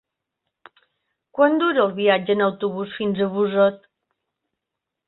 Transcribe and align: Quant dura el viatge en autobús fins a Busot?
Quant 1.39 1.59
dura 1.65 1.83
el 1.83 1.93
viatge 2.01 2.37
en 2.37 2.43
autobús 2.47 2.99
fins 2.99 3.23
a 3.23 3.31
Busot? 3.37 3.89